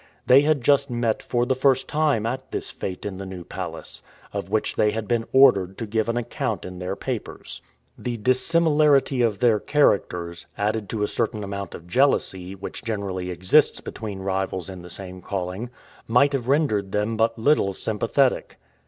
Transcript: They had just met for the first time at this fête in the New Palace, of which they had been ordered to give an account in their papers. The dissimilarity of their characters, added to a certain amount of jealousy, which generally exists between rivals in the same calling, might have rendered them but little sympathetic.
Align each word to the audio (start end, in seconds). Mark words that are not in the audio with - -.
They 0.25 0.41
had 0.41 0.63
just 0.63 0.89
met 0.89 1.21
for 1.21 1.45
the 1.45 1.53
first 1.53 1.87
time 1.87 2.25
at 2.25 2.49
this 2.49 2.73
fête 2.73 3.05
in 3.05 3.17
the 3.19 3.25
New 3.27 3.43
Palace, 3.43 4.01
of 4.33 4.49
which 4.49 4.75
they 4.75 4.89
had 4.89 5.07
been 5.07 5.25
ordered 5.31 5.77
to 5.77 5.85
give 5.85 6.09
an 6.09 6.17
account 6.17 6.65
in 6.65 6.79
their 6.79 6.95
papers. 6.95 7.61
The 7.99 8.17
dissimilarity 8.17 9.21
of 9.21 9.37
their 9.37 9.59
characters, 9.59 10.47
added 10.57 10.89
to 10.89 11.03
a 11.03 11.07
certain 11.07 11.43
amount 11.43 11.75
of 11.75 11.85
jealousy, 11.85 12.55
which 12.55 12.83
generally 12.83 13.29
exists 13.29 13.79
between 13.79 14.21
rivals 14.23 14.71
in 14.71 14.81
the 14.81 14.89
same 14.89 15.21
calling, 15.21 15.69
might 16.07 16.33
have 16.33 16.47
rendered 16.47 16.93
them 16.93 17.15
but 17.15 17.37
little 17.37 17.71
sympathetic. 17.71 18.57